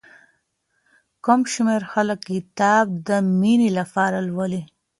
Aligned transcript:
کم 1.25 1.41
شمېر 1.53 1.81
خلک 1.93 2.19
کتاب 2.29 2.85
د 3.07 3.09
مينې 3.39 3.69
لپاره 3.77 4.17
لولي. 4.27 4.61